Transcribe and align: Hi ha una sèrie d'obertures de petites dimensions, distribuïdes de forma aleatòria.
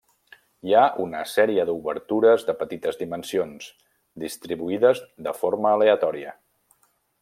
Hi 0.69 0.71
ha 0.77 0.85
una 1.03 1.19
sèrie 1.31 1.65
d'obertures 1.71 2.47
de 2.49 2.57
petites 2.63 2.99
dimensions, 3.03 3.69
distribuïdes 4.27 5.07
de 5.29 5.39
forma 5.45 5.79
aleatòria. 5.79 6.39